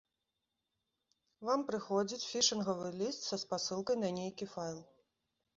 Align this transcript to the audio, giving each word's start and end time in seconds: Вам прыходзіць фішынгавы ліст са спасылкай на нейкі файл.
Вам 1.49 1.59
прыходзіць 1.69 2.29
фішынгавы 2.31 2.87
ліст 2.99 3.21
са 3.29 3.41
спасылкай 3.45 4.03
на 4.07 4.11
нейкі 4.19 4.45
файл. 4.57 4.79